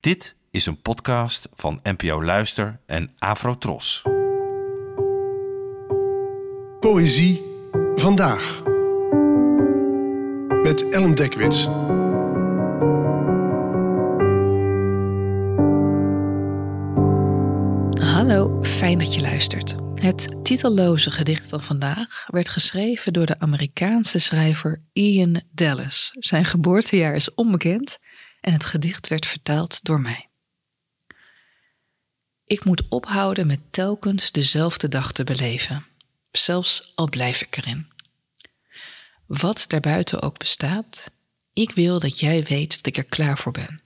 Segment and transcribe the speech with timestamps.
[0.00, 4.02] Dit is een podcast van NPO Luister en Afrotros.
[6.80, 7.42] Poëzie
[7.94, 8.62] vandaag.
[10.62, 11.64] Met Ellen Dekwits.
[18.04, 19.76] Hallo, fijn dat je luistert.
[19.94, 26.10] Het titelloze gedicht van vandaag werd geschreven door de Amerikaanse schrijver Ian Dallas.
[26.18, 27.98] Zijn geboortejaar is onbekend
[28.40, 30.28] en het gedicht werd vertaald door mij.
[32.44, 35.86] Ik moet ophouden met telkens dezelfde dag te beleven,
[36.30, 37.90] zelfs al blijf ik erin.
[39.26, 41.10] Wat daarbuiten ook bestaat,
[41.52, 43.80] ik wil dat jij weet dat ik er klaar voor ben.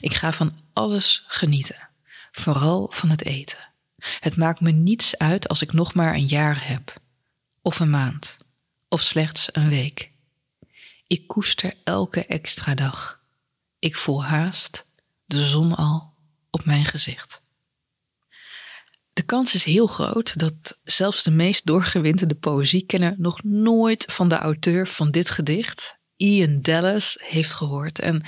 [0.00, 1.88] Ik ga van alles genieten,
[2.32, 3.68] vooral van het eten.
[4.20, 7.00] Het maakt me niets uit als ik nog maar een jaar heb,
[7.62, 8.36] of een maand,
[8.88, 10.10] of slechts een week.
[11.06, 13.21] Ik koester elke extra dag.
[13.82, 14.86] Ik voel haast,
[15.24, 16.14] de zon al
[16.50, 17.42] op mijn gezicht.
[19.12, 24.34] De kans is heel groot dat zelfs de meest doorgewinterde poëziekenner nog nooit van de
[24.34, 27.98] auteur van dit gedicht, Ian Dallas, heeft gehoord.
[27.98, 28.22] En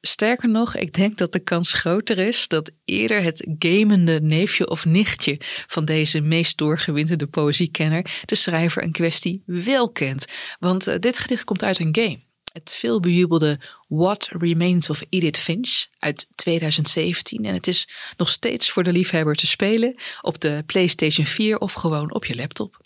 [0.00, 4.84] sterker nog, ik denk dat de kans groter is dat eerder het gamende neefje of
[4.84, 5.36] nichtje
[5.66, 10.26] van deze meest doorgewinterde poëziekenner de schrijver in kwestie wel kent.
[10.58, 12.26] Want eh, dit gedicht komt uit een game
[12.58, 17.44] het veelbejubelde What Remains of Edith Finch uit 2017.
[17.44, 21.72] En het is nog steeds voor de liefhebber te spelen op de PlayStation 4 of
[21.72, 22.80] gewoon op je laptop.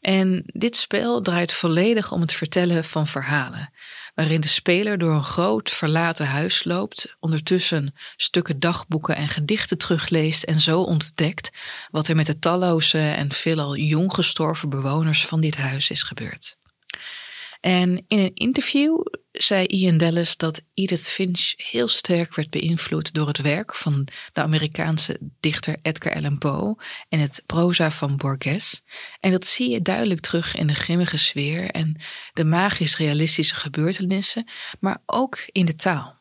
[0.00, 3.72] En dit spel draait volledig om het vertellen van verhalen,
[4.14, 10.42] waarin de speler door een groot verlaten huis loopt, ondertussen stukken dagboeken en gedichten terugleest
[10.42, 11.50] en zo ontdekt
[11.90, 16.56] wat er met de talloze en veelal jong gestorven bewoners van dit huis is gebeurd.
[17.60, 19.00] En in een interview
[19.32, 24.40] zei Ian Dallas dat Edith Finch heel sterk werd beïnvloed door het werk van de
[24.40, 28.82] Amerikaanse dichter Edgar Allan Poe en het proza van Borges.
[29.20, 32.00] En dat zie je duidelijk terug in de grimmige sfeer en
[32.32, 34.48] de magisch-realistische gebeurtenissen,
[34.80, 36.16] maar ook in de taal.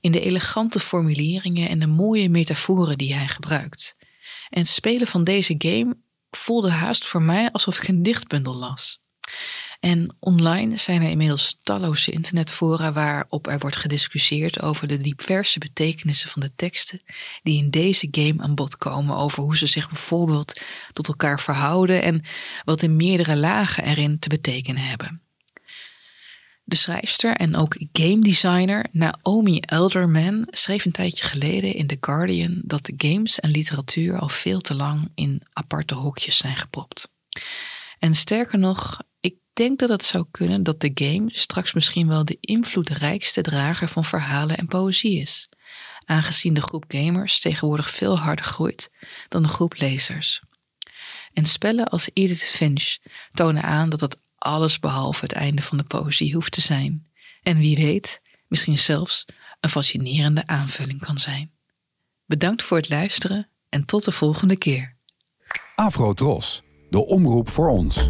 [0.00, 3.96] In de elegante formuleringen en de mooie metaforen die hij gebruikt.
[4.48, 5.96] En het spelen van deze game
[6.30, 9.04] voelde haast voor mij alsof ik een dichtbundel las.
[9.86, 16.30] En online zijn er inmiddels talloze internetfora waarop er wordt gediscussieerd over de diverse betekenissen
[16.30, 17.00] van de teksten
[17.42, 20.60] die in deze game aan bod komen, over hoe ze zich bijvoorbeeld
[20.92, 22.22] tot elkaar verhouden en
[22.64, 25.20] wat in meerdere lagen erin te betekenen hebben.
[26.64, 32.60] De schrijfster en ook game designer Naomi Elderman schreef een tijdje geleden in The Guardian
[32.64, 37.08] dat games en literatuur al veel te lang in aparte hokjes zijn gepropt.
[37.98, 39.00] En sterker nog,
[39.56, 44.04] denk dat het zou kunnen dat de game straks misschien wel de invloedrijkste drager van
[44.04, 45.48] verhalen en poëzie is,
[46.04, 48.90] aangezien de groep gamers tegenwoordig veel harder groeit
[49.28, 50.40] dan de groep lezers.
[51.32, 52.96] En spellen als Edith Finch
[53.30, 57.06] tonen aan dat het alles behalve het einde van de poëzie hoeft te zijn.
[57.42, 59.24] En wie weet, misschien zelfs
[59.60, 61.50] een fascinerende aanvulling kan zijn.
[62.26, 64.96] Bedankt voor het luisteren en tot de volgende keer.
[65.74, 68.08] Afro Tros, de omroep voor ons.